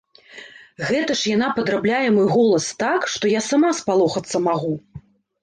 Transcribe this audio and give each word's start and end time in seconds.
Гэта 0.91 1.17
ж 1.19 1.33
яна 1.35 1.49
падрабляе 1.57 2.07
мой 2.15 2.25
голас 2.35 2.65
так, 2.83 3.07
што 3.17 3.33
я 3.35 3.45
сама 3.51 3.69
спалохацца 3.83 4.37
магу. 4.49 4.75